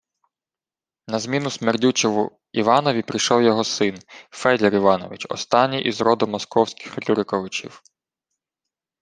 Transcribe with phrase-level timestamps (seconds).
[1.07, 7.83] На зміну «смердючому» Іванові прийшов його син– Федір Іванович, останній із роду московських Рюриковичів